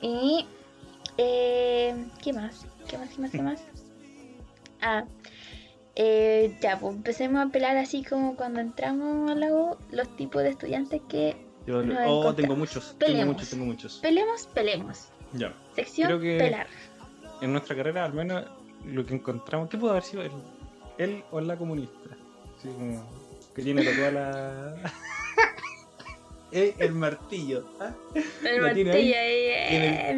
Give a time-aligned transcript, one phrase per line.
[0.00, 0.46] Y.
[1.18, 2.66] Eh, ¿Qué más?
[2.88, 3.08] ¿Qué más?
[3.10, 3.30] ¿Qué más?
[3.30, 3.62] ¿Qué más?
[4.80, 5.04] Ah.
[5.94, 10.50] Eh, ya, pues empecemos a pelar así como cuando entramos al lago los tipos de
[10.50, 11.36] estudiantes que.
[11.66, 12.96] Yo, nos oh, tengo muchos.
[12.98, 13.34] Tengo Peleemos.
[13.34, 13.98] muchos, tengo muchos.
[13.98, 15.08] Pelemos, pelemos.
[15.34, 15.54] Ya.
[15.74, 16.66] Sección Creo que- pelar.
[17.40, 18.44] En nuestra carrera, al menos,
[18.84, 19.68] lo que encontramos.
[19.68, 20.30] ¿Qué pudo haber sido él?
[20.98, 22.10] Él o la comunista.
[22.58, 23.04] Así como.
[23.54, 24.74] Que tiene toda la.
[26.52, 27.66] Eh, el martillo.
[27.80, 27.94] ¿ah?
[28.44, 30.14] El Lo martillo ahí, eh.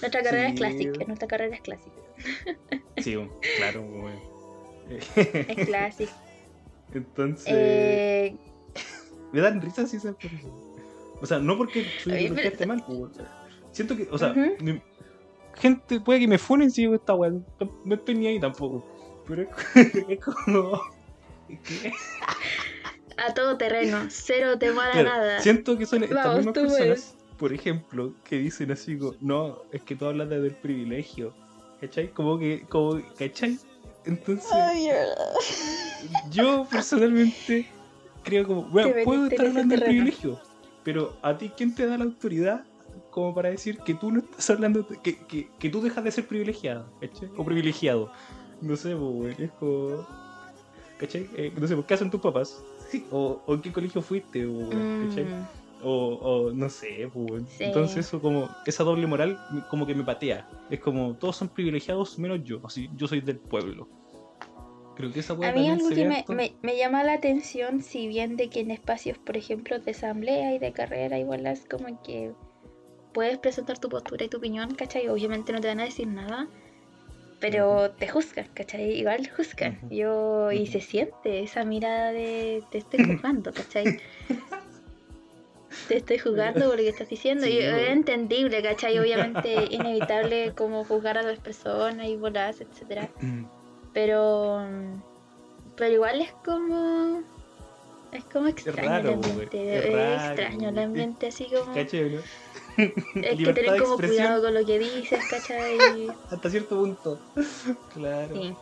[0.00, 0.52] Nuestra carrera Sí.
[0.52, 1.04] es clásica.
[1.06, 1.96] Nuestra carrera es clásica.
[2.98, 3.16] Sí,
[3.58, 4.14] claro, güey.
[4.90, 6.12] Es clásica.
[6.94, 7.46] Entonces.
[7.48, 8.34] Eh,
[9.32, 10.14] Me dan risa si se
[11.20, 13.12] O sea, no porque pero- esté mal, pues.
[13.70, 14.80] Siento que, o sea, mi-
[15.54, 17.30] gente puede que me funen si digo esta weá.
[17.84, 18.84] No, estoy ni ahí tampoco.
[19.28, 19.48] Pero es,
[20.08, 20.80] es como.
[21.48, 21.92] que-
[23.26, 24.06] a todo terreno.
[24.08, 25.40] Cero temor a claro, nada.
[25.40, 29.62] siento que son estas Vamos, mismas tú personas, por ejemplo, que dicen así como, no,
[29.72, 31.32] es que tú hablas de del privilegio.
[31.80, 32.10] ¿Cachai?
[32.12, 33.56] Como que, como, ¿cachai?
[34.04, 34.88] Entonces, Ay,
[36.30, 37.68] yo personalmente
[38.24, 40.40] creo como, bueno, puedo estar hablando del privilegio,
[40.82, 42.64] pero a ti, ¿quién te da la autoridad
[43.10, 46.26] como para decir que tú no estás hablando, que, que, que tú dejas de ser
[46.26, 47.30] privilegiada, ¿cachai?
[47.36, 48.10] O privilegiado.
[48.60, 50.06] No sé, pues, güey, es como,
[50.98, 51.28] ¿cachai?
[51.36, 52.62] Eh, no sé, pues, ¿qué hacen tus papás?
[52.88, 54.50] Sí, o, o en qué colegio fuiste, o.
[54.50, 55.46] Mm,
[55.80, 57.44] O, o no sé, pues.
[57.56, 57.64] Sí.
[57.64, 60.48] Entonces eso como, esa doble moral como que me patea.
[60.70, 63.88] Es como, todos son privilegiados menos yo, así, yo soy del pueblo.
[64.96, 68.50] Creo que esa A mí algo que me, me llama la atención, si bien de
[68.50, 72.32] que en espacios, por ejemplo, de asamblea y de carrera, igual es como que
[73.14, 75.06] puedes presentar tu postura y tu opinión, ¿cachai?
[75.06, 76.48] Obviamente no te van a decir nada,
[77.40, 78.98] pero te juzgan, ¿cachai?
[78.98, 79.78] Igual juzgan.
[79.90, 84.00] Yo, y se siente esa mirada de te estoy juzgando, ¿cachai?
[85.86, 87.44] Te estoy juzgando por lo que estás diciendo.
[87.44, 88.98] Sí, y es entendible, ¿cachai?
[88.98, 93.08] Obviamente inevitable como juzgar a las personas y bolas, etcétera.
[93.20, 93.44] Mm,
[93.92, 94.66] Pero.
[95.76, 97.22] Pero igual es como.
[98.10, 99.78] Es como extraño raro, el güey, ambiente.
[99.78, 101.74] es Es, raro, extraño el ambiente, así como.
[101.74, 102.18] ¿Cachai?
[102.78, 106.08] Es que tener como cuidado con lo que dices, ¿cachai?
[106.30, 107.18] hasta cierto punto.
[107.92, 108.34] claro.
[108.34, 108.54] Sí.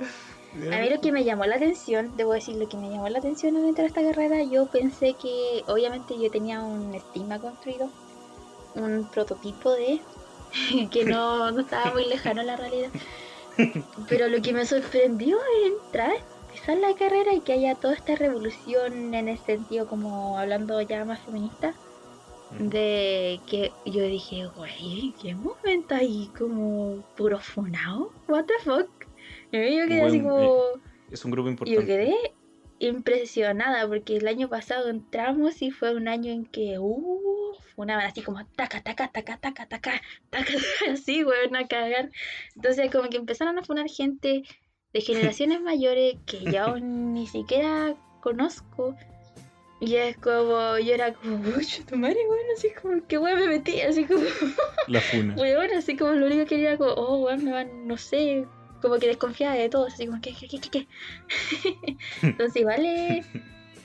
[0.72, 3.18] A mí lo que me llamó la atención, debo decir, lo que me llamó la
[3.18, 7.90] atención al entrar a esta carrera, yo pensé que obviamente yo tenía un estigma construido,
[8.74, 10.00] un prototipo de
[10.90, 12.90] que no, no estaba muy lejano a la realidad.
[14.08, 16.16] Pero lo que me sorprendió es entrar,
[16.48, 21.04] empezar la carrera y que haya toda esta revolución en el sentido como hablando ya
[21.04, 21.74] más feminista.
[22.50, 28.12] De que yo dije, güey, ¿qué momento ahí como puro funao?
[28.28, 29.06] What the fuck?
[29.52, 30.62] Y yo quedé así Bueno, como...
[31.10, 31.86] Es un grupo Yo importante.
[31.86, 32.14] quedé
[32.78, 38.22] impresionada porque el año pasado entramos y fue un año en que uh, funaban así
[38.22, 40.52] como taca, taca, taca, taca, taca, taca,
[40.92, 42.10] así, weón, a cagar.
[42.54, 44.42] Entonces como que empezaron a funar gente
[44.92, 48.94] de generaciones mayores que yo aún ni siquiera conozco.
[49.78, 53.46] Y es como, yo era como, uy, tu madre, weón, así como, que weón me
[53.48, 54.22] metí, así como,
[54.88, 55.34] La funa.
[55.36, 58.46] weón, así como lo único que quería era como, oh, weón, me van, no sé,
[58.80, 60.88] como que desconfiaba de todos, así como, ¿qué, qué, qué, qué, qué?
[62.22, 63.26] Entonces igual es,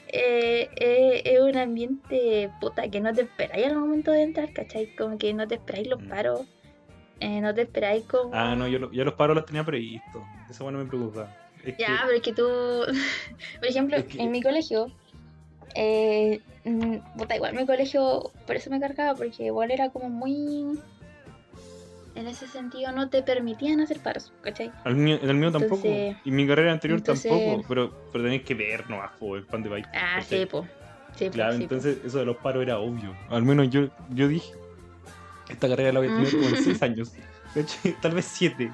[0.08, 4.88] eh, eh, es un ambiente, puta, que no te esperáis al momento de entrar, ¿cachai?
[4.98, 6.10] Como que no te esperáis los Mm.
[6.10, 6.42] paros,
[7.20, 8.32] eh, no te esperáis como...
[8.34, 10.26] Ah, no, yo, lo- yo los paros los tenía previsto.
[10.50, 11.36] Eso bueno me preocupa.
[11.66, 12.48] Es Ya, que- pero es que tú,
[13.60, 14.88] por ejemplo, Es que- en mi colegio,
[15.76, 20.80] eh, mm, puta, igual mi colegio, por eso me cargaba, porque igual era como muy...
[22.14, 24.70] En ese sentido no te permitían hacer paros, ¿cachai?
[24.84, 25.88] Al mío, en el mío tampoco.
[25.88, 27.66] Entonces- Y mi carrera anterior entonces- tampoco.
[27.70, 29.88] Pero, pero tenéis que ver nomás, po, el pan de bike.
[29.94, 30.40] Ah, ¿cachai?
[30.42, 30.68] sí, po.
[31.16, 31.64] Sí, Claro, sí, po.
[31.64, 33.16] entonces eso de los paros era obvio.
[33.30, 34.52] Al menos yo, yo dije,
[35.50, 37.12] esta carrera la voy a tener como en 6 años.
[37.54, 37.96] ¿cachai?
[38.02, 38.70] Tal vez 7.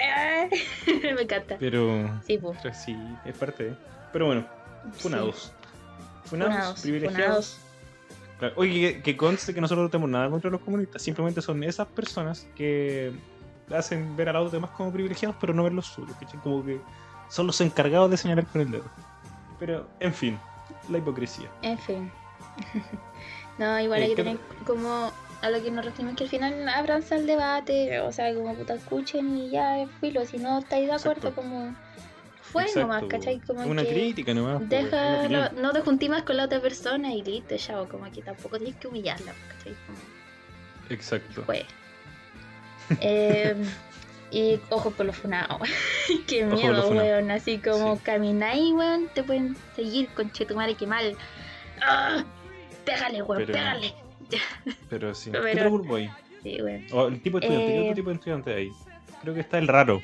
[0.00, 0.46] Ah,
[1.14, 1.56] me encanta.
[1.60, 2.56] Pero, Sí, po.
[2.60, 3.74] pero sí, es parte de.
[4.12, 4.44] Pero bueno,
[4.94, 5.52] funados.
[6.24, 7.18] Funados, Funados, privilegiados.
[7.56, 7.58] funados.
[8.38, 11.62] Claro, Oye, que, que conste que nosotros no tenemos nada contra los comunistas, simplemente son
[11.62, 13.12] esas personas que
[13.72, 16.40] hacen ver a los demás como privilegiados, pero no ver los suyos, ¿cachai?
[16.40, 16.80] Como que
[17.28, 18.84] son los encargados de señalar con el dedo.
[19.58, 20.38] Pero, en fin,
[20.90, 21.48] la hipocresía.
[21.62, 22.10] En fin.
[23.58, 26.68] no, igual hay que ¿qué- tener como a lo que nos referimos que al final
[26.68, 30.92] abranza el debate, o sea, como puta escuchen y ya filo, si no estáis de
[30.94, 31.42] acuerdo, Exacto.
[31.42, 31.74] como
[32.52, 33.40] fue Exacto, nomás, ¿cachai?
[33.40, 34.60] Como una que crítica nomás.
[34.60, 38.10] una deja, no, no te juntimas con la otra persona y listo, ya, o como
[38.12, 39.74] que tampoco tienes que humillarla, ¿cachai?
[40.90, 41.42] Exacto.
[41.44, 41.64] fue.
[43.00, 43.54] Eh,
[44.30, 45.60] y ojo con los funados.
[46.26, 47.30] Qué miedo, weón.
[47.30, 48.02] Así como Sí.
[48.04, 51.16] camináis, weón, te pueden seguir con chetumare que mal.
[51.80, 52.24] ¡Ah!
[52.84, 53.94] Pégale, weón, Pero- pégale.
[54.90, 55.30] Pero sí.
[55.30, 56.10] Pero- ¿Qué otro grupo hay?
[56.42, 56.86] Sí, weón.
[56.92, 58.68] O el tipo de estudiante, ¿qué Eh, otro tipo de estudiante hay?
[59.22, 60.00] Creo que está el raro.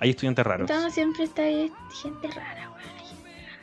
[0.00, 0.70] Hay estudiantes raros.
[0.92, 2.88] Siempre está ahí gente rara, weón.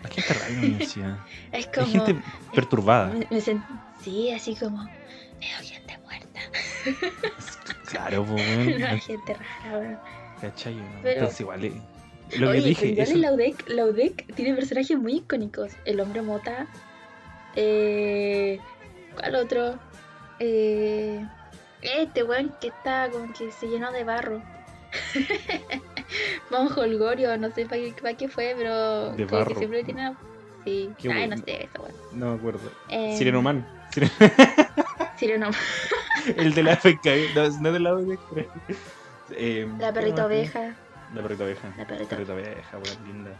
[0.03, 1.19] Hay gente rara en la universidad.
[1.51, 1.87] Es Hay como.
[1.87, 2.21] gente
[2.53, 3.07] perturbada.
[3.13, 3.65] me- me sent-
[4.01, 4.83] Sí, así como.
[5.39, 6.39] Veo gente muerta.
[7.85, 8.83] Claro, pues, No, weón.
[8.83, 9.99] hay gente rara, weón.
[10.41, 10.75] ¿Cachai?
[10.75, 10.83] no?
[11.01, 11.63] Pero- Entonces, igual.
[11.65, 11.81] eh,
[12.37, 15.71] Lo Oye, que dije, eso- en la UDEC, la UDEC tiene personajes muy icónicos.
[15.85, 16.67] El hombre mota.
[17.55, 18.59] Eh,
[19.15, 19.79] ¿Cuál otro?
[20.39, 21.25] Eh,
[21.81, 24.41] este weón que está como que se llenó de barro.
[26.59, 29.49] Monjo Holgorio, no sé para qué, fue, pero De como barro.
[29.53, 30.13] que siempre tiene.
[30.63, 31.35] Sí, Qué ay, bueno.
[31.35, 31.87] no sé, eso.
[32.13, 32.71] No me acuerdo.
[32.89, 33.65] Eh, Sirenoman.
[33.93, 34.09] Sire-
[35.17, 35.51] Sireno-
[36.37, 37.05] El de la FK.
[37.35, 38.51] No, no es de la creo.
[39.31, 40.75] Eh, La ¿qué perrita oveja.
[41.13, 41.73] La perrita oveja.
[41.77, 43.31] La perrita perrita oveja, weón, linda.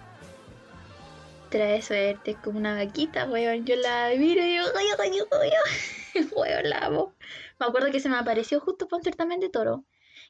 [1.50, 3.66] Trae suerte, es como una vaquita, weón.
[3.66, 6.28] Yo la miro y yo, oye, oye, oye.
[6.36, 7.14] Weón, la amo.
[7.60, 9.84] Me acuerdo que se me apareció justo para un certamen de toro.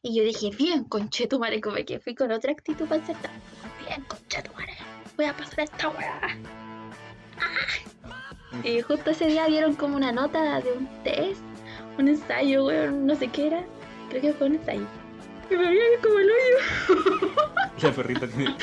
[0.06, 3.02] Y yo dije, bien, conchetumare, como que fui con otra actitud para.
[3.02, 4.76] Bien, conchetumare.
[5.18, 6.22] Voy a pasar esta weá.
[7.42, 7.56] Ah.
[8.64, 11.42] Y justo ese día dieron como una nota de un test,
[11.98, 13.66] un ensayo, weón, no sé qué era.
[14.10, 14.86] Creo que fue un ensayo.
[15.50, 16.60] Y me veía como el hoyo.
[17.82, 18.56] La perrita tiene.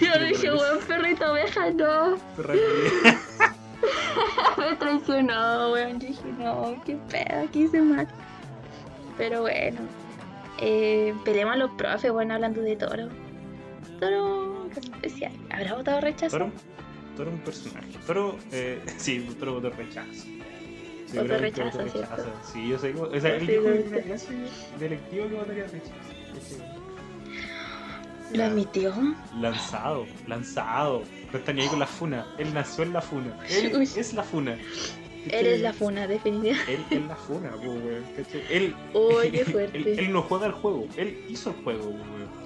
[0.00, 2.16] Yo dije, weón, perrito oveja, no.
[2.34, 2.54] Perra
[4.56, 6.00] Me traicionó, weón.
[6.00, 8.08] Yo dije, no, qué pedo, ¿qué hice mal?
[9.18, 9.80] Pero bueno,
[10.64, 13.08] eh, peleamos a los profes, bueno, hablando de toro.
[13.98, 15.32] Toro, qué especial.
[15.50, 16.38] ¿Habrá votado rechazo?
[16.38, 16.52] Toro,
[17.16, 17.88] Toro es un personaje.
[18.06, 20.26] Toro, eh, sí, Toro votó rechazo.
[21.14, 22.24] Votó rechazo, ¿cierto?
[22.44, 22.94] Sí, yo sé.
[22.94, 24.34] O sea, dijo sí, en una clase
[24.78, 25.92] de electivo que votaría rechazo.
[28.32, 28.94] ¿Lo admitió?
[29.40, 31.02] Lanzado, lanzado.
[31.32, 32.26] No está ni ahí con la funa.
[32.38, 33.36] Él nació en la funa.
[33.50, 33.82] Él Uy.
[33.82, 34.56] es la funa.
[35.30, 36.74] Él es la funa, definitivamente.
[36.74, 38.04] Él es la funa, po, weón.
[38.50, 39.94] Él, Uy, qué él, fuerte.
[40.00, 40.86] él no juega el juego.
[40.96, 42.42] Él hizo el juego, po, weón.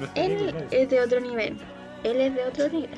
[0.00, 1.56] No Él es de otro nivel.
[2.04, 2.90] Él es de otro nivel.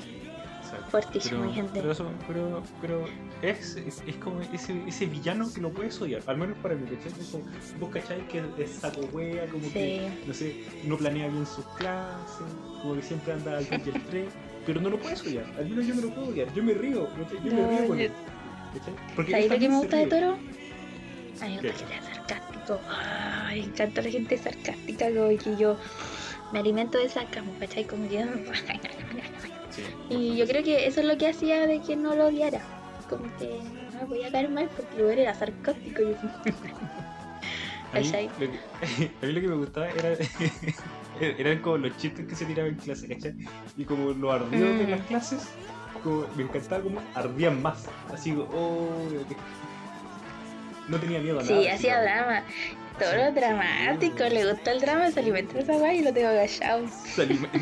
[0.63, 0.91] Exacto.
[0.91, 1.81] Fuertísimo, Pero, mi gente.
[1.81, 3.05] pero, eso, pero, pero
[3.43, 6.87] es, es, es como ese, ese villano que no puedes odiar, al menos para mí,
[6.89, 7.13] ¿cachai?
[7.31, 7.45] Como,
[7.81, 10.27] vos cachai que es saco wea, como que, Sí.
[10.27, 12.47] no sé, no planea bien sus clases,
[12.81, 14.29] como que siempre anda al 2 y el 3,
[14.65, 17.07] pero no lo puedes odiar, al menos yo no lo puedo odiar, yo me río,
[17.45, 18.13] yo me río con yo- él,
[18.75, 18.95] ¿cachai?
[19.17, 20.07] Porque ¿Sabes él lo que me gusta de.
[20.07, 20.39] Toro?
[21.41, 22.81] A mí me gusta que sea sarcástico.
[22.89, 25.77] Ay, me encanta la gente sarcástica, como que yo
[26.53, 27.85] me alimento de sarcasmo, ¿cachai?
[27.85, 28.25] Como que...
[29.71, 32.61] Sí, Y yo creo que eso es lo que hacía de que no lo odiara.
[33.09, 33.61] Como que
[33.99, 36.03] no voy a caer mal porque luego era sarcástico.
[36.03, 36.15] Y
[37.95, 38.59] A mí, lo que,
[39.23, 40.17] a mí lo que me gustaba era
[41.21, 43.35] eran como los chistes que se tiraban en clase, ¿cachai?
[43.77, 44.91] Y como los ardidos de Mm.
[44.91, 45.49] las clases,
[46.03, 47.87] como, me encantaba como ardían más.
[48.13, 48.91] Así como, oh,
[50.89, 51.55] no tenía miedo a nada.
[51.61, 52.43] sí, hacía drama.
[52.99, 54.31] Toro Sí, dramático, sí.
[54.35, 56.85] le gusta el drama, se alimenta de esa guay y lo tengo agachado.
[56.89, 57.59] se alimenta.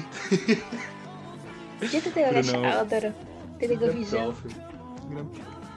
[1.81, 2.39] Yo te tengo no.
[2.39, 3.13] agachado, Toro.
[3.59, 4.35] Te tengo pillado.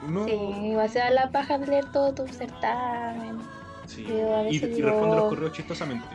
[0.08, 0.26] No.
[0.26, 3.38] Sí, va a ser la paja de leer todo tu certamen.
[3.86, 4.04] Sí.
[4.06, 6.06] Yo a Y, veces y responde digo- los correos chistosamente.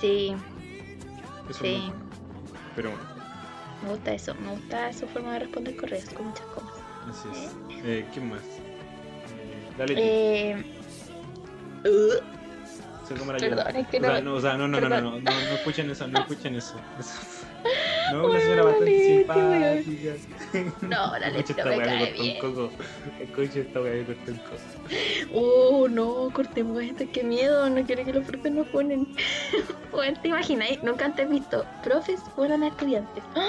[0.00, 0.34] Sí,
[1.48, 1.74] Eso Sí.
[1.74, 2.04] es muy bueno.
[2.74, 3.04] Pero bueno,
[3.82, 4.34] me gusta eso.
[4.36, 6.70] Me gusta su forma de responder correos con muchas cosas.
[7.10, 7.84] así es.
[7.84, 8.40] Eh, ¿Quién más?
[8.40, 9.94] Eh, dale.
[9.96, 10.64] Eh,
[11.84, 15.20] uh, Se Perdón, es que no- no, o sea, no, no, no, no, no, no,
[15.20, 16.76] no escuchen eso, no escuchen eso.
[16.98, 17.46] Eso-
[18.12, 20.72] No, una Bueno, señora bastante simpática.
[20.82, 22.36] No, la esta me cae bien.
[23.20, 24.56] Escucha esta weá, me cortó un coco.
[25.34, 29.06] Oh, no, cortemos esto, qué miedo, no quiero que los profes nos ponen.
[29.92, 30.82] Bueno, ¿te imagináis?
[30.82, 33.22] Nunca antes visto profes fueron a estudiantes.
[33.36, 33.46] ¡Ah!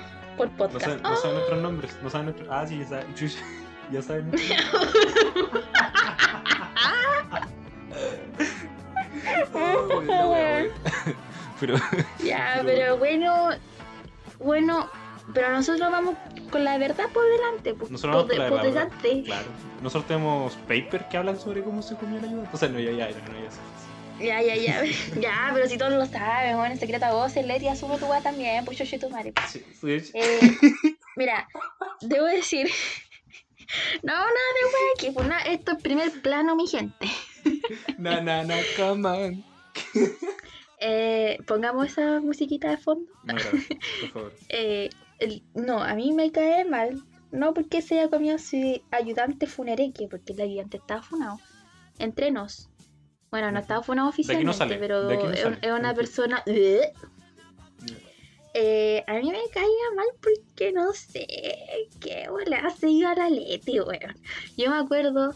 [0.36, 0.84] Por No podcast.
[0.84, 2.48] saben, no saben nuestros nombres, no saben nuestros.
[2.50, 3.10] Ah, sí, ya saben.
[3.92, 4.30] Ya saben.
[9.54, 10.68] Oh, weón.
[11.60, 11.76] Pero.
[12.22, 13.50] ya, pero bueno,
[14.38, 14.88] bueno,
[15.34, 16.14] pero nosotros vamos
[16.50, 17.74] con la verdad por delante.
[17.74, 19.22] Por, Nosotros vamos por, delante.
[19.24, 19.46] Claro.
[19.82, 22.50] Nosotros tenemos papers que hablan sobre cómo se comió la ayuda.
[22.52, 23.50] O sea, no, ya, ya, ya, no, ya.
[24.18, 24.84] Ya, ya, ya.
[25.20, 28.20] ya, pero si todos lo saben, bueno, en secreto a voces, Leti asume tu weá
[28.20, 29.32] también, pues yo soy tu madre.
[29.48, 29.64] Sí.
[30.14, 30.40] Eh,
[31.16, 31.48] mira,
[32.00, 32.68] debo decir.
[34.04, 37.08] No, nada de aquí, pues nada, esto es primer plano, mi gente.
[37.98, 39.44] Na, na, na, come on.
[40.80, 43.10] Eh, pongamos esa musiquita de fondo.
[43.24, 44.32] No, gracias, por favor.
[44.48, 47.02] Eh, el- no, a mí me cae mal.
[47.32, 51.38] No porque se haya comido su ayudante funereque, porque el ayudante estaba funado.
[51.98, 52.68] Entre nos.
[53.30, 56.42] Bueno, no estaba funado no oficialmente, sale, pero no es, una persona.
[58.58, 61.26] Eh, a mí me caía mal porque no sé
[62.00, 64.14] qué le ha seguido a la Leti, weón.
[64.56, 65.34] Yo me acuerdo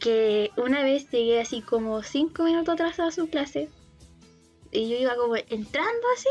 [0.00, 3.68] que una vez llegué así como cinco minutos atrasada a su clase
[4.72, 6.28] y yo iba como entrando así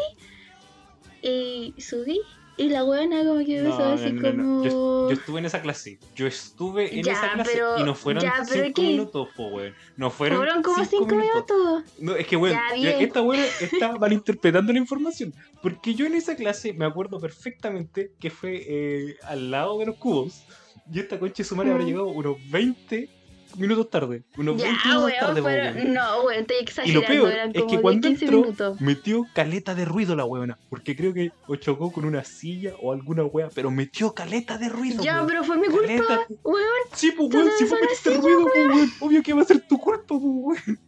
[1.22, 2.20] y subí
[2.58, 4.64] y la buena como que No, no, así no, como...
[4.64, 6.00] Yo, yo estuve en esa clase.
[6.16, 8.82] Yo estuve en Ya, esa clase pero- y no fueron ya, cinco ¿qué?
[8.82, 9.74] minutos, po, weón.
[9.98, 11.84] No fueron, Fueron como cinco minutos.
[12.00, 15.34] No, es que, weón, esta weón está malinterpretando la información.
[15.62, 19.98] Porque yo en esa clase me acuerdo perfectamente que fue eh, al lado de los
[19.98, 20.44] cubos.
[20.90, 21.88] Y esta concha de su madre habrá Mm.
[21.88, 23.10] llegado unos 20
[23.58, 24.24] minutos tarde.
[24.38, 25.94] Unos 20 Ya, minutos weón, tarde, weón.
[25.94, 28.82] No, weón, estoy Y exagerando, lo peor eran es que 10, cuando 15 entró, minutos.
[28.82, 30.58] metió caleta de ruido la weona.
[30.70, 34.70] Porque creo que o chocó con una silla o alguna wea, pero metió caleta de
[34.70, 35.04] ruido.
[35.04, 35.28] Ya, weón.
[35.28, 36.20] pero fue mi culpa, Caleta.
[36.44, 36.66] weón.
[36.94, 38.92] Sí, pues, weón, si fue metiste ruido, pues, weón.
[39.00, 40.80] Obvio que va a ser tu culpa, pues, weón.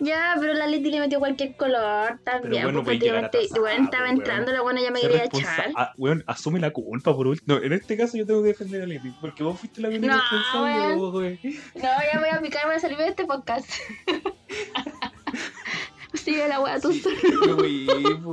[0.00, 2.64] Ya, pero la Leti le metió cualquier color también.
[2.64, 5.70] bueno, pues puede llegar prácticamente, atrasado, weón, estaba entrando, la buena ya me quería echar.
[5.76, 7.56] ah, weón, asume la culpa por último.
[7.58, 9.10] No, en este caso yo tengo que defender a Leti.
[9.20, 11.14] Porque vos fuiste la única No, responsable, weón.
[11.14, 11.38] weón.
[11.76, 11.82] No,
[12.12, 13.70] ya voy a picar, voy a salir de este podcast.
[16.14, 17.16] Sigue la wea tú Sí, solo.
[17.46, 17.56] no,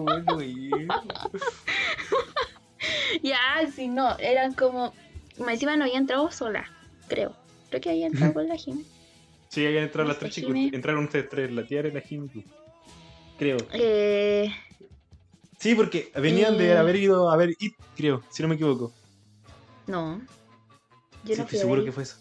[0.03, 0.25] weón.
[3.21, 3.37] Ya,
[3.75, 4.93] si no, eran como.
[5.47, 6.65] Encima no había entrado sola,
[7.07, 7.35] creo.
[7.69, 8.83] Creo que había entrado con la Jim.
[9.51, 10.33] Sí, habían entrado No las tres.
[10.33, 10.71] Jimé.
[10.73, 12.45] Entraron ustedes tres, la tía y la Jimmy.
[13.37, 13.57] Creo.
[13.73, 14.49] Eh,
[15.59, 18.91] Sí, porque venían de Y- haber ido a ver It, creo, si no me equivoco.
[19.87, 20.19] no.
[21.23, 22.17] Yo sí, no estoy seguro que fue esa.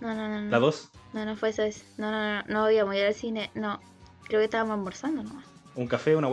[0.00, 0.42] No, no, no.
[0.42, 0.50] no.
[0.50, 1.84] La dos, No, no fue esa vez.
[1.96, 2.42] No, no, no.
[2.48, 3.50] No íbamos a ir al cine.
[3.54, 3.80] No.
[4.24, 5.44] Creo que estábamos almorzando nomás.
[5.74, 6.28] un café, una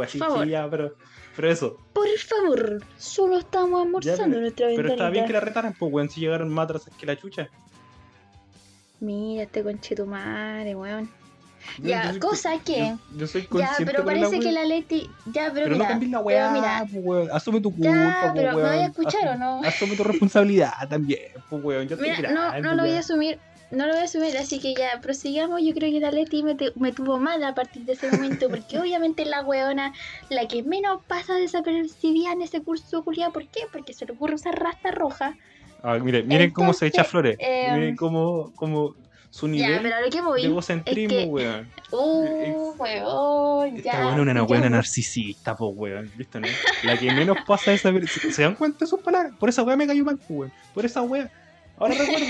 [0.46, 0.96] ya, pero,
[1.36, 1.78] pero eso.
[1.94, 5.94] Por favor, solo estábamos almorzando pero- en nuestra Pero estaba bien que la retaran, pues,
[5.94, 7.50] weón, si llegaron más atrás que la chucha.
[9.00, 11.10] Mira este conchetumare, weón.
[11.82, 12.96] Ya, soy- cosa que.
[13.12, 15.10] Yo, yo soy Ya, pero parece la que la Leti.
[15.26, 15.90] Ya, pero, Pero no mira.
[15.90, 16.86] la pero weá, mira.
[16.94, 17.30] weón.
[17.32, 18.70] Asume tu culpa, Ya, pero ¿me weón.
[18.76, 19.62] voy a escuchar o no?
[19.64, 21.88] Asume tu responsabilidad también, pues, weón.
[21.88, 23.40] Yo Mira, no, grande, no lo voy a asumir.
[23.72, 25.62] No lo voy a asumir, así que ya prosigamos.
[25.62, 28.50] Yo creo que la Leti me, te- me tuvo mal a partir de ese momento,
[28.50, 29.94] porque obviamente es la weona
[30.30, 33.32] la que menos pasa desapercibida en ese curso culiado.
[33.32, 33.62] ¿Por qué?
[33.72, 35.38] Porque se le ocurre usar rasta roja.
[35.84, 37.38] Ah, mire, miren cómo se echa flores.
[37.40, 38.96] eh, miren cómo, cómo
[39.30, 40.42] su Ya, nivel pero a lo que voy.
[40.42, 41.72] de egocentrismo, es que- weón.
[41.92, 43.92] Uh, weón, ya.
[43.92, 46.12] Esta weón es una ya, weona narcisista, pues, weón.
[46.16, 46.48] ¿Viste, no?
[46.84, 47.92] La que menos pasa esa.
[48.08, 49.34] ¿Se, se dan cuenta de sus palabras?
[49.40, 50.52] Por esa weá me cayó mal, weón.
[50.74, 51.32] Por esa weá.
[51.78, 52.26] Ahora recuerdo,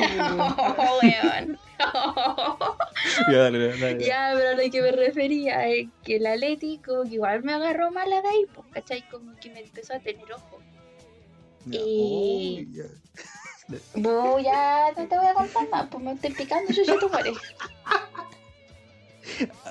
[0.75, 1.57] pues, weón.
[3.31, 4.05] Ya, dale, dale, dale.
[4.05, 7.53] Ya, pero a lo que me refería es que la Leti como que igual me
[7.53, 9.03] agarró mala de ahí, pues, ¿cachai?
[9.09, 10.59] Como que me empezó a tener ojo.
[11.65, 12.83] Ya, Y- oh, ya.
[13.95, 17.09] Vos ya no te voy a contar más, pues me estoy picando, yo ya tu
[17.09, 17.33] madre.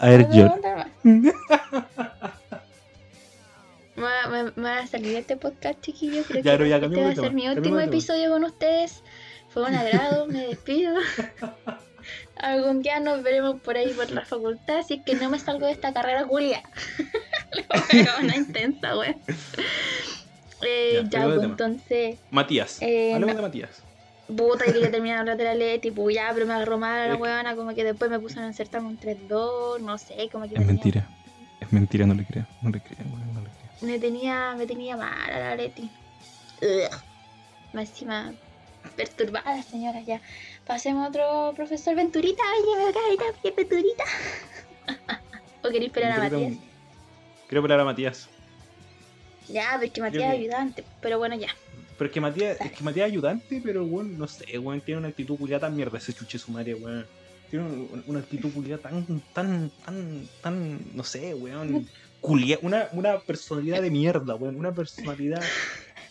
[0.00, 1.83] A ver, No te voy a yo.
[3.97, 6.26] Me, va- me- me va a salir de este podcast, chiquillos.
[6.26, 9.02] Creo Ya, que no, ya, este va a ser mi último episodio con ustedes.
[9.49, 10.95] Fue un agrado, me despido.
[12.37, 15.67] Algún día nos veremos por ahí por la facultad, si es que no me salgo
[15.67, 16.62] de esta carrera culia.
[18.23, 19.17] una intensa, wey.
[20.62, 22.81] Eh, Ya, pues entonces, Matías.
[22.81, 23.43] Eh, Hablemos no.
[23.43, 23.83] de Matías.
[24.37, 26.99] Puta, que quería terminar de hablar de la Leti, pues ya, pero me agarró mal
[26.99, 30.49] a la weona, como que después me puso en insertar un 3-2, no sé, como
[30.49, 31.08] que Es me mentira.
[31.61, 32.47] Es mentira, no le creo.
[32.62, 33.90] No le creo, weón, no le creo.
[33.90, 35.90] Me tenía, me tenía mal a la Leti.
[36.62, 37.00] Ugh.
[37.73, 38.32] Más encima,
[38.97, 40.20] perturbada la señora ya.
[40.66, 44.04] Pasemos a otro profesor Venturita, oye, me cae bien Venturita.
[45.62, 46.54] ¿O queréis esperar a Matías?
[47.47, 48.28] Quiero esperar a Matías.
[49.49, 51.49] Ya, pero es que Matías es ayudante, pero bueno, ya.
[51.99, 55.00] Pero es que Matías, es que Matías es ayudante, pero weón, no sé, weón, tiene
[55.00, 57.05] una actitud culiada tan mierda ese chuche su madre, weón.
[57.50, 61.87] Tiene un- una actitud culiada tan, tan, tan, tan, no sé, weón.
[62.21, 64.57] Culia, una, una personalidad de mierda, weón.
[64.57, 65.43] Una personalidad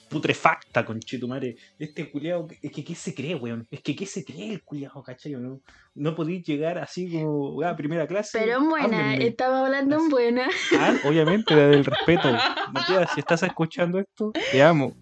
[0.09, 1.57] putrefacta, conchetumare.
[1.77, 3.67] Este culiado, es que ¿qué se cree, weón?
[3.69, 5.33] Es que ¿qué se cree el culiado, cachai?
[5.33, 5.61] No,
[5.95, 8.39] no podéis llegar así como, a primera clase.
[8.39, 9.27] Pero en buena, háblenme.
[9.27, 10.47] estaba hablando en buena.
[10.79, 12.31] Ah, obviamente, desde el respeto.
[12.71, 14.95] Matías, si estás escuchando esto, te amo.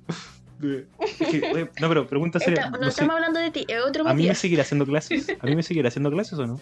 [0.61, 2.59] Es que, oye, no, pero pregunta seria.
[2.59, 4.85] Esta- no, no sé, estamos hablando de ti, es otro ¿A mí me seguirá haciendo
[4.85, 5.35] clases?
[5.41, 6.59] ¿A mí me seguirá haciendo clases o no?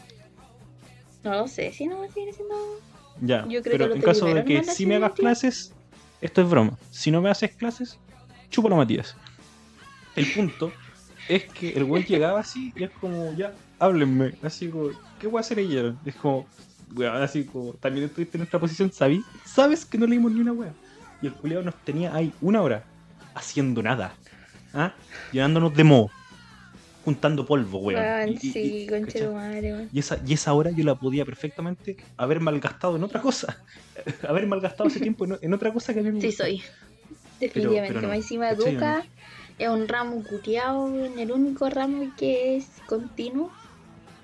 [1.23, 2.55] No lo sé, si no me siguen haciendo.
[3.21, 5.73] Ya, Yo creo que pero en caso de que no si me hagas clases,
[6.21, 6.77] esto es broma.
[6.91, 7.97] Si no me haces clases,
[8.49, 9.15] chúpalo Matías.
[10.15, 10.71] El punto
[11.29, 14.33] es que el güey llegaba así y es como, ya, háblenme.
[14.41, 15.95] Así como, ¿qué voy a hacer ella?
[16.05, 16.47] Es como,
[16.95, 19.23] weón, así como, también estuviste en nuestra posición, ¿sabí?
[19.45, 20.73] ¿Sabes que no leímos ni una wea?
[21.21, 22.83] Y el culiado nos tenía ahí una hora
[23.35, 24.13] haciendo nada.
[24.73, 24.93] ¿Ah?
[25.31, 26.11] Llenándonos de moho.
[27.05, 28.29] Juntando polvo, weón.
[28.29, 29.89] Y- sí, y- madre, weón.
[29.91, 33.57] Y esa, y esa hora yo la podía perfectamente haber malgastado en otra cosa.
[34.27, 36.45] haber malgastado ese tiempo en, en otra cosa que a mí me Sí, gusta.
[36.45, 36.61] soy.
[37.39, 37.87] Definitivamente.
[37.89, 39.03] pero no, Más encima educa.
[39.59, 43.51] Es un ramo cuteado, en el único ramo que es continuo.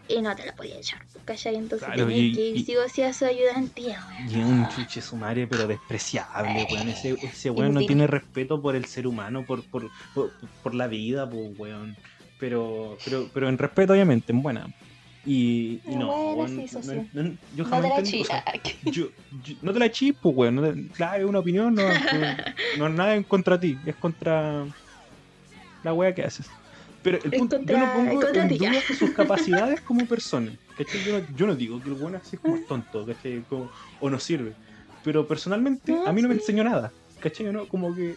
[0.10, 1.56] Y no te la podía echar, ¿cachai?
[1.56, 4.30] Entonces Claro, y- que ir sí o sí a su ayudantía, weón.
[4.30, 6.88] Y es un chuche sumario, pero despreciable, weón.
[6.90, 10.88] Ese, ese weón no tiene respeto por el ser humano, por, por, por, por la
[10.88, 11.96] vida, pues, weón.
[12.38, 14.68] Pero, pero, pero en respeto, obviamente, en buena.
[15.26, 16.80] Y, y no, Bueno, sí,
[17.14, 18.44] no- no- yo No jamás te la o sea, chila.
[18.94, 19.10] yo,
[19.44, 20.56] yo- no te la chis, pues, weón.
[20.56, 22.38] no claro, es una opinión, no, no,
[22.78, 24.66] no es nada en contra ti, es contra
[25.84, 26.50] la wea que haces.
[27.02, 30.52] Pero el punto, yo contra- no pongo en duda sus capacidades como persona.
[31.06, 33.42] Yo, no, yo no digo que el bueno así es como tonto, ¿cachai?
[33.50, 34.54] Como- o no sirve.
[35.04, 36.92] Pero personalmente No, a mí no me enseñó nada.
[37.20, 37.52] ¿Cachai?
[37.52, 37.68] ¿No?
[37.68, 38.16] Como que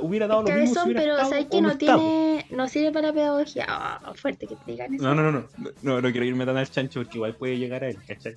[0.00, 3.12] hubiera dado lo mismo si Cabezón, hubiera pero sabes que no tiene, no sirve para
[3.12, 3.66] pedagogía.
[3.68, 5.02] Ah, fuerte que te digan eso.
[5.04, 7.84] No, no, no, no, no, no, quiero irme tan al chancho porque igual puede llegar
[7.84, 8.36] a él, ¿cachai?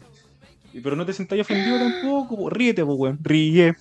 [0.74, 3.76] Y- Pero no te sentáis ofendido tampoco, po, ríete, pues, weón, ríe.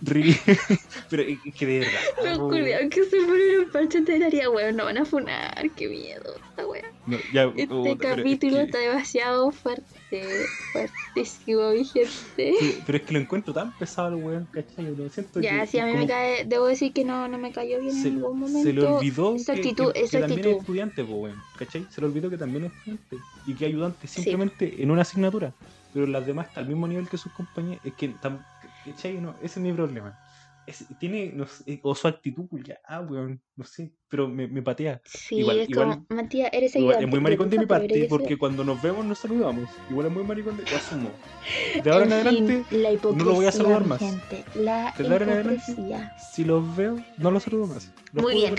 [1.10, 2.00] Pero es que de verdad.
[2.24, 5.88] Los culiados que se ponen un parche de área, weón, no van a funar, qué
[5.88, 6.84] miedo esta weón.
[7.06, 7.16] no,
[7.56, 12.14] Este es capítulo que- está demasiado fuerte, fuertísimo, mi gente.
[12.36, 14.84] Pero, pero es que lo encuentro tan pesado el weón, ¿cachai?
[14.86, 17.26] Yo lo siento Ya, que sí, a mí como me cae, debo decir que no,
[17.28, 18.62] no me cayó bien se, en ningún momento.
[18.62, 21.86] se le olvidó esa que, actitud, que- esa que también es estudiante, pues, weón, ¿cachai?
[21.90, 25.52] Se le olvidó que también es estudiante y que ayudante simplemente en una asignatura.
[25.94, 27.80] Pero las demás está al mismo nivel que sus compañeros.
[27.84, 28.44] Es que, tam-
[28.90, 29.20] ¿cachai?
[29.20, 30.18] No, ese es mi problema.
[30.66, 34.60] Es- tiene, no sé, o su actitud, ya, ah, weón, no sé, pero me, me
[34.60, 35.00] patea.
[35.02, 37.04] Sí, igual- es igual- como, Matías, eres Igual, ayudante.
[37.06, 39.70] es muy maricón de mi parte, porque ser- cuando nos vemos nos saludamos.
[39.88, 41.10] Igual es muy maricón de lo asumo.
[41.84, 43.98] De ahora en, En fin, adelante, la hipocresía, no lo voy a saludar más.
[43.98, 46.12] gente, la De ahora en adelante, hipocresía.
[46.18, 47.90] si los veo, no los saludo más.
[48.12, 48.54] Los Muy bien.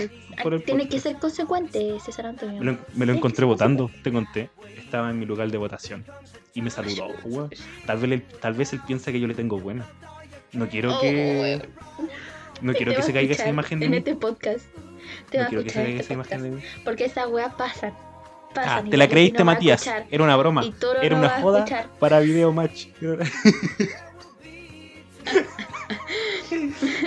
[0.64, 2.58] Tienes que ser consecuente, César Antonio.
[2.58, 4.50] Me lo, me lo encontré votando, te conté.
[4.76, 6.04] Estaba en mi lugar de votación
[6.54, 7.06] y me saludó.
[7.24, 7.50] weón.
[7.86, 9.86] Tal vez, él, tal vez él piensa que yo le tengo buena.
[10.52, 11.68] No quiero Oh, que.
[12.60, 13.96] No quiero Te que se caiga esa escuchar imagen de en mí.
[13.98, 14.64] este podcast.
[15.30, 16.74] Te No quiero que se escuchar en caiga este esa imagen de podcast.
[16.76, 16.82] mí.
[16.84, 17.94] Porque esas weas pasan.
[18.56, 19.86] Ah, te la creíste, Matías.
[20.10, 20.64] Era una broma.
[21.02, 21.64] Era no una joda
[22.00, 22.86] para video match.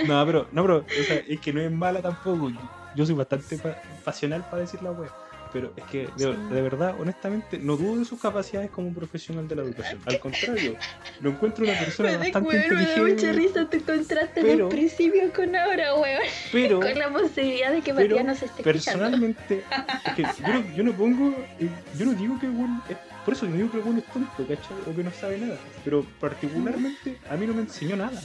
[0.08, 2.52] no, pero, no, pero, o sea, es que no es mala tampoco.
[2.96, 5.10] Yo soy bastante pa- pasional para decir la wea.
[5.54, 9.62] Pero es que, de, verdad, honestamente, no dudo de sus capacidades como profesional de la
[9.62, 10.02] educación.
[10.06, 10.76] Al contrario,
[11.22, 13.34] lo encuentro una persona Me bastante weón, me da mucha inteligente.
[13.34, 16.22] risa tu contraste pero- del principio con ahora, weón.
[16.52, 19.64] Pero, Con la posibilidad de que Matías nos esté personalmente,
[20.06, 23.36] es que yo no, yo no pongo, eh, yo no digo que weón es, por
[23.36, 24.78] eso yo no digo que weón es tonto, ¿cachai?
[24.92, 28.20] O que no sabe nada, pero particularmente a mí no me enseñó nada,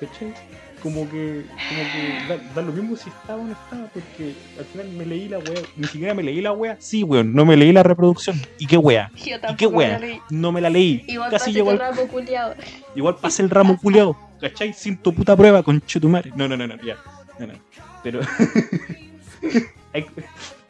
[0.00, 0.34] ¿cachai?
[0.82, 4.64] Como que, como que da, da lo mismo si estaba o no estaba, porque al
[4.64, 7.56] final me leí la wea, ni siquiera me leí la wea, sí, weón, no me
[7.56, 9.10] leí la reproducción, ¿y qué wea?
[9.16, 10.00] Yo ¿Y qué wea?
[10.30, 12.54] No me la leí, Igual casi pasé llegó al, ramo culiao.
[12.94, 14.72] igual pasé el ramo culiado, ¿cachai?
[14.72, 16.32] Sin tu puta prueba, con madre.
[16.36, 16.96] No, no, no, no, ya.
[17.38, 17.54] No, no.
[18.02, 18.20] Pero.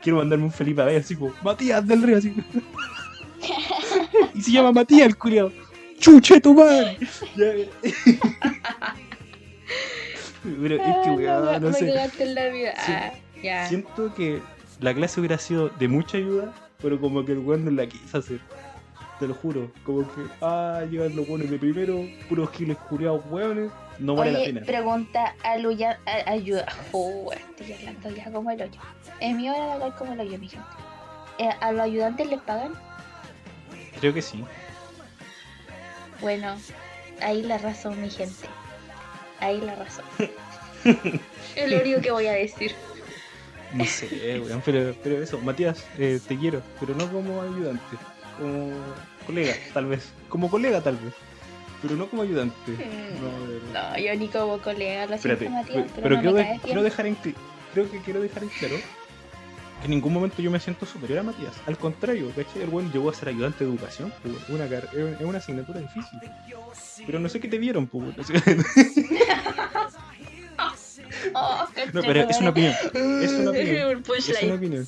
[0.00, 2.34] Quiero mandarme un Felipe a ver, así como, Matías del Río, así.
[4.34, 5.52] y se llama Matías el culiado.
[5.98, 6.96] ¡Chuche tu madre!
[10.42, 11.86] Pero es que, Ah, weón, no sé.
[11.92, 12.72] cagaste en la vida.
[12.84, 12.92] Sí.
[12.92, 13.66] Ah, ya.
[13.68, 14.40] Siento que
[14.80, 18.18] la clase hubiera sido de mucha ayuda, pero como que el weón no la quiso
[18.18, 18.40] hacer.
[19.18, 19.72] Te lo juro.
[19.84, 24.38] Como que, ah, llegan los buenos de primero, puros giles curiados hueones, no vale la
[24.44, 24.60] pena.
[24.64, 26.66] pregunta a Luya, a- ayuda.
[26.92, 28.80] Oh, estoy hablando ya como el hoyo.
[29.20, 30.66] Es mi hora de hablar como el hoyo, mi gente.
[31.38, 32.72] Eh, ¿A los ayudantes les pagan?
[33.98, 34.44] Creo que sí.
[36.20, 36.56] Bueno,
[37.20, 38.46] ahí la razón, mi gente.
[39.40, 40.04] Ahí la razón.
[41.56, 42.74] es lo único que voy a decir.
[43.72, 47.96] No sé, weón, pero, pero eso, Matías, eh, te quiero, pero no como ayudante,
[48.38, 48.72] como
[49.26, 50.08] colega, tal vez.
[50.30, 51.12] Como colega, tal vez,
[51.82, 52.72] pero no como ayudante.
[53.20, 53.92] No, verdad.
[53.92, 56.40] No, yo ni como colega, lo siento, Espérate, Matías, pe- pero, pero no quiero, me
[56.42, 57.16] de- caes quiero dejar en
[57.74, 58.76] creo que quiero dejar en claro
[59.80, 61.52] que en ningún momento yo me siento superior a Matías.
[61.66, 62.62] Al contrario, ¿cachai?
[62.62, 64.66] El buen llegó a ser ayudante de educación, pues, es una,
[65.20, 66.18] una asignatura difícil.
[67.06, 68.02] Pero no sé qué te vieron, pues.
[71.32, 71.34] no.
[71.34, 71.66] Oh,
[72.02, 72.74] pero es una opinión.
[73.22, 74.04] Es una opinión.
[74.16, 74.86] Es una opinión.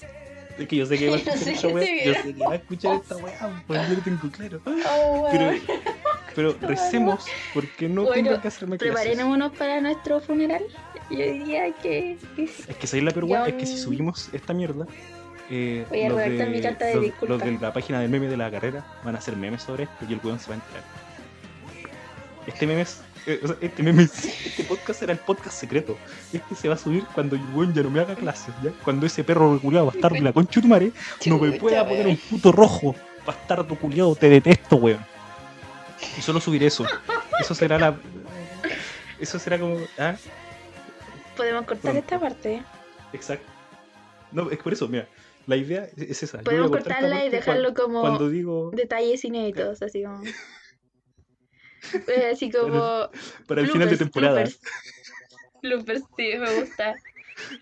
[0.59, 1.87] Es que yo sé que va a No escuchar sé esta weá.
[1.87, 2.23] Yo vieron.
[2.23, 4.61] sé que va a escuchar esta weá, pues yo lo tengo claro.
[4.91, 5.29] Oh,
[6.35, 7.25] Pero, recemos
[7.55, 8.79] porque no Bueno, tengo que hacerme.
[8.79, 10.63] Preparémonos para nuestro funeral.
[11.11, 12.19] Yo diría que.
[12.37, 14.87] Es que sabéis la peor weá, es que si subimos esta mierda,
[15.51, 17.35] eh, Voy a los, redactar de, mi carta de los- disculpa.
[17.35, 20.05] los de la página del meme de la carrera van a hacer memes sobre esto
[20.09, 20.85] y el weón se va a enterar.
[22.53, 23.01] Este meme es.
[23.27, 25.97] eh, o sea, este meme es- Este podcast era el podcast secreto.
[26.33, 28.71] Este se va a subir cuando el weón ya no me haga clases, ¿ya?
[28.85, 30.93] Cuando ese perro reculeado bastardo y la concha de tu madre
[31.27, 32.11] no me Chucha, pueda poner weón.
[32.11, 32.95] un puto rojo.
[33.27, 35.05] Bastardo culiado, te detesto, weón.
[36.17, 36.85] Y solo subir eso.
[37.39, 37.97] Eso será la.
[39.19, 39.77] Eso será como.
[39.99, 40.17] ¿Ah?
[41.37, 42.63] Podemos cortar esta parte.
[43.13, 43.47] Exacto.
[44.33, 45.07] No, es por eso, mira.
[45.47, 46.39] La idea es esa.
[46.39, 48.71] yo voy a Podemos cortar esta cortarla y parte dejarlo como Cuando digo.
[48.73, 50.23] detalles inéditos, así como.
[52.07, 53.09] Eh, así como.
[53.47, 54.41] Para el final de bloopers, temporada.
[54.43, 54.61] Bloopers.
[55.63, 56.95] Bloopers, sí, me gusta.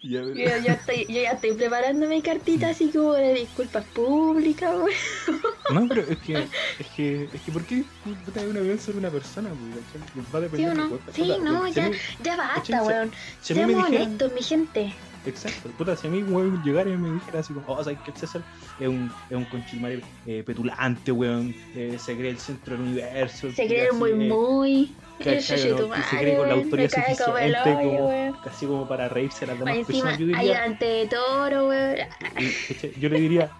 [0.02, 4.76] Ya, Yo, yo estoy, yo ya estoy preparando mi cartita así como de disculpas públicas,
[4.76, 4.94] güey.
[5.72, 9.10] No, pero es que, es que, es que, ¿por qué puta, una opinión sobre una
[9.10, 9.50] persona?
[9.50, 10.24] güey?
[10.34, 10.90] Va a ¿Sí depender o de no?
[10.90, 11.14] cosas.
[11.14, 11.90] Sí, no, a ya,
[12.24, 13.12] ya basta, weón.
[13.40, 14.94] Seamos honestos, mi gente.
[15.28, 18.10] Exacto, puta, si a mí weón llegara y me dijera así como, oh, ¿sabes que
[18.10, 18.42] el César
[18.78, 23.50] es un, es un conchilmare eh, petulante, weón, eh, se cree el centro del universo.
[23.52, 24.94] Se cree muy, eh, muy.
[25.18, 25.58] ¿cachai,
[26.10, 29.86] se cree con la autoridad suficiente, como- casi como para reírse a las Más demás
[29.86, 30.18] personas.
[30.18, 31.96] Yo diría, de toro, weón.
[33.00, 33.50] Yo le diría,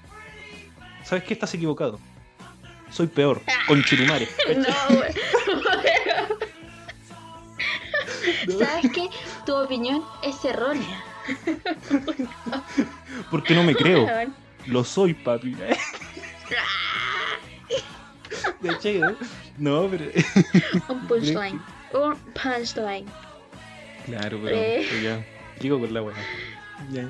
[1.04, 1.34] ¿sabes qué?
[1.34, 1.98] Estás equivocado.
[2.90, 4.26] Soy peor, con Chirumare.
[4.56, 5.12] No, weón.
[8.58, 9.08] ¿Sabes qué?
[9.44, 11.04] Tu opinión es errónea.
[13.30, 14.06] Porque no me creo.
[14.66, 15.56] Lo soy, papi.
[18.60, 19.16] De hecho, ¿eh?
[19.56, 20.04] no, pero.
[20.88, 21.60] Un punchline.
[21.92, 23.06] Un punchline.
[24.06, 24.86] Claro, pero, Eh.
[25.02, 25.24] ya.
[25.60, 26.14] Digo con la weá.
[26.90, 27.08] Ya.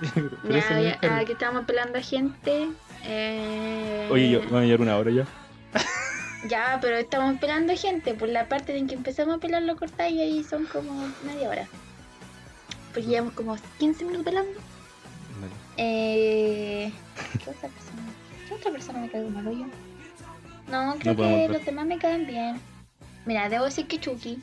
[0.14, 2.68] Pero Ya, ya, es aquí estamos pelando a gente.
[3.04, 4.08] Eh...
[4.10, 5.26] Oye, yo, van a llevar una hora ya.
[6.48, 8.14] Ya, pero estamos pelando gente.
[8.14, 11.48] Por la parte en que empezamos a pelar lo cortáis y ahí son como media
[11.48, 11.66] hora.
[12.92, 14.58] Porque llevamos como 15 minutos pelando.
[15.40, 15.52] Vale.
[15.76, 16.92] Eh...
[17.44, 18.02] ¿Qué otra persona?
[18.48, 19.66] ¿Qué otra persona me cae como el hoyo?
[20.70, 22.60] No, creo que los demás me caen bien.
[23.26, 24.38] Mira, debo decir que Chucky.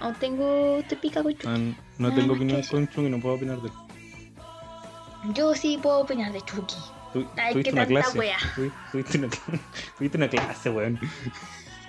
[0.00, 0.82] Aún tengo.
[0.88, 1.46] Te pica con Chucky.
[1.46, 1.74] Ah, no
[2.08, 3.74] Nada tengo opinión con Chung y no puedo opinar de él.
[5.34, 6.74] Yo sí puedo opinar de Chucky.
[7.12, 8.18] Tu- Ay, qué tanta clase.
[8.18, 8.38] wea.
[8.56, 9.28] Tuvi- Tuviste una,
[10.14, 11.00] una clase, weón.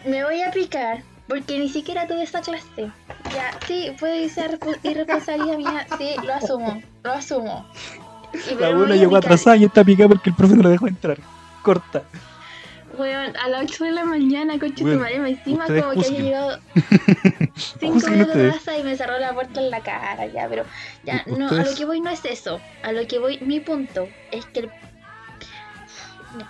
[0.05, 2.91] Me voy a picar porque ni siquiera tuve esa clase.
[3.33, 5.87] Ya, sí, puede ser respo- irresponsabilidad mía.
[5.97, 6.81] Sí, lo asumo.
[7.03, 7.65] Lo asumo.
[8.51, 11.17] Y La abuela llegó atrasada y está picada porque el profe no la dejó entrar.
[11.63, 12.03] Corta.
[12.97, 16.17] Weón, a las 8 de la mañana, con tu madre, me encima como que haya
[16.17, 16.59] llegado
[17.79, 20.63] 5 Juzguen minutos atrás y me cerró la puerta en la cara, ya, pero
[21.03, 22.61] ya, no, a lo que voy no es eso.
[22.83, 24.69] A lo que voy, mi punto es que el,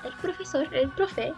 [0.04, 1.34] el profesor, el profe,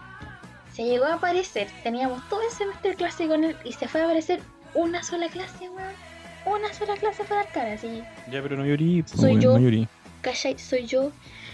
[0.78, 4.00] se llegó a aparecer, teníamos todo el semestre de clase con él y se fue
[4.00, 4.38] a aparecer
[4.74, 5.92] una sola clase, weón.
[6.46, 9.52] Una sola clase para dar cara, así, Ya, pero no llorí, po, Soy weón, yo.
[9.54, 9.88] no llorí.
[10.22, 10.56] ¿cachai?
[10.56, 11.10] Soy yo,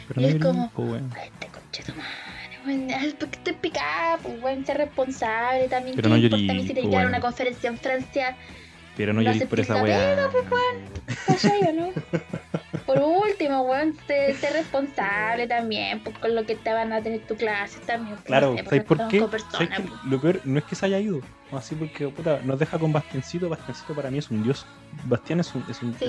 [0.09, 1.11] Pero Y es como- po, weón.
[1.17, 4.19] a este conche tu madre, weón, ¿por qué estoy picada?
[4.19, 5.97] Pues, weón, ser responsable también.
[5.97, 7.09] Pero ¿Qué no importa llorí, a mí si te pues, llevaron weón.
[7.15, 8.37] una conferencia en Francia?
[8.95, 10.29] Pero no llorí por esa weá.
[11.27, 11.89] ¿Cachai o no?
[13.45, 17.21] Por último, weón, sé, sé responsable también, pues con lo que te van a tener
[17.27, 18.17] tu clase también.
[18.17, 19.17] pues, Claro, no sé, pues, ¿sabes por qué?
[19.21, 20.05] reconozco ¿Sabes personas, que pues.
[20.05, 21.21] lo peor no es que se haya ido,
[21.53, 23.49] así porque puta, nos deja con Bastiancito.
[23.49, 24.67] Bastiancito para mí es un dios.
[25.05, 26.09] Bastián es un, es un, es un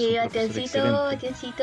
[0.49, 1.53] Sí.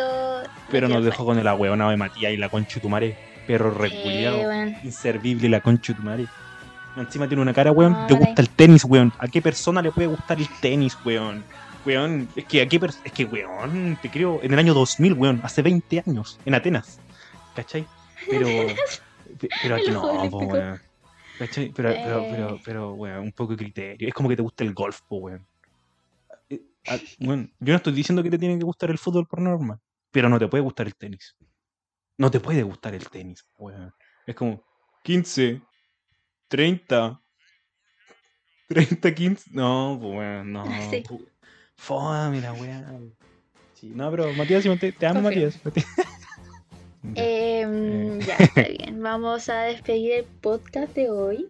[0.70, 3.16] Pero nos dejó con el ahueonado de Matías y la concha de tu madre.
[3.46, 3.74] Perro.
[3.88, 4.76] Sí, weón.
[4.84, 6.26] Inservible la concha de tu madre.
[6.96, 7.92] Encima tiene una cara, weón.
[7.92, 8.18] No, dale.
[8.18, 9.12] gusta el tenis, weón.
[9.18, 11.42] ¿A qué persona le puede gustar el tenis, weón?
[11.84, 15.14] Weón, es que a qué pers- es que, weón, te creo, en el año 2000,
[15.14, 17.00] weón, hace 20 años, en Atenas.
[17.56, 17.86] ¿Cachai?
[18.30, 18.46] Pero,
[19.40, 20.80] pe- pero aquí no, po, weón.
[21.38, 21.72] ¿Cachai?
[21.74, 22.28] Pero, pero, Eh.
[22.30, 24.06] pero, pero, weón, un poco de criterio.
[24.08, 25.44] Es como que te gusta el golf, po, weón.
[26.48, 29.80] Eh, ah, yo no estoy diciendo que te tiene que gustar el fútbol por norma,
[30.12, 31.34] pero no te puede gustar el tenis.
[32.16, 33.92] No te puede gustar el tenis, weón.
[34.26, 34.62] Es como
[35.02, 35.60] 15,
[36.46, 37.20] 30,
[38.68, 39.50] 30, 15.
[39.52, 40.64] No, weón, no.
[40.90, 41.02] Sí.
[41.82, 42.84] Fome la weá.
[43.74, 45.20] Sí, no, pero Matías, te, te amo.
[45.20, 45.58] Matías.
[47.16, 48.24] Em, Eh.
[48.24, 49.02] Ya, está bien.
[49.02, 51.48] Vamos a despedir el podcast de hoy.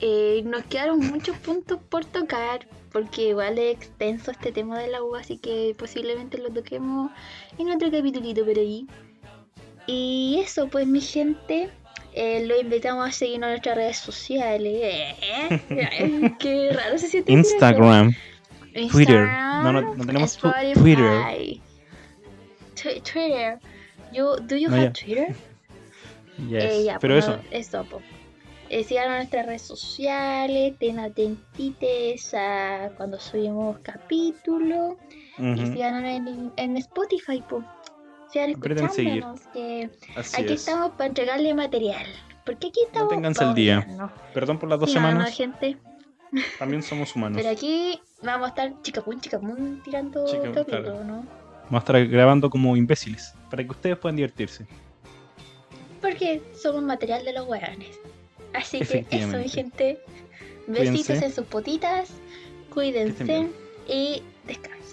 [0.00, 5.04] Eh, nos quedaron muchos puntos por tocar, porque igual es extenso este tema de la
[5.04, 7.12] U, así que posiblemente lo toquemos
[7.56, 8.88] en otro capitulito por ahí.
[9.86, 11.70] Y eso, pues mi gente,
[12.12, 15.14] eh, lo invitamos a seguirnos en nuestras redes sociales.
[15.70, 17.32] Eh, Qué raro se siente.
[17.32, 17.54] eso.
[18.90, 19.26] Twitter.
[19.26, 21.60] No, no, no tenemos Spotify, Twitter.
[22.74, 23.58] Twi- Twitter.
[24.12, 24.92] You, do you No, have.
[24.92, 25.34] Twitter?
[26.48, 26.64] Yes.
[26.64, 28.00] Eh, ya, pero pues, eso, eso, po.
[28.68, 34.94] Eh, sigan en nuestras redes sociales, estén atentites a cuando subimos capítulos
[35.38, 37.62] y sigan en, en Spotify, po.
[38.32, 40.66] Sigan escuchándonos, que así aquí es.
[40.66, 42.04] estamos para entregarle material.
[42.44, 43.86] Porque aquí estamos Manténganse al día.
[44.34, 45.36] Perdón por las dos Sí, no, no, semanas.
[45.36, 45.76] gente.
[46.58, 47.36] También somos humanos.
[47.38, 51.04] Pero aquí vamos a estar chicapún, chicapún tirando Chica- capítulos, claro.
[51.04, 51.26] ¿no?
[51.64, 53.32] Vamos a estar grabando como imbéciles.
[53.50, 54.66] Para que ustedes puedan divertirse.
[56.00, 57.98] Porque somos material de los hueones.
[58.52, 60.00] Así que eso, mi gente.
[60.66, 61.26] Besitos Cuídense.
[61.26, 62.10] en sus potitas.
[62.72, 63.48] Cuídense
[63.88, 64.83] y descansen.